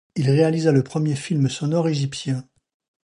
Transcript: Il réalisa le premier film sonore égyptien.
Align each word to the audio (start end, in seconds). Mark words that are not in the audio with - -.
Il 0.15 0.31
réalisa 0.31 0.71
le 0.71 0.81
premier 0.83 1.15
film 1.15 1.47
sonore 1.47 1.87
égyptien. 1.87 2.43